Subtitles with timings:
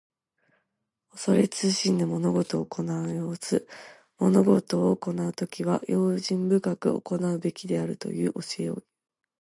[1.11, 3.67] 恐れ慎んで物事を行う様子。
[4.17, 8.83] 物事を行うときには、用心深く行うべきであるという教えをいう。